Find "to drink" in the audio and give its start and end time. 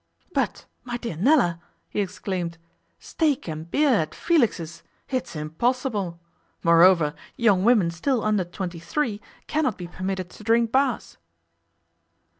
10.31-10.71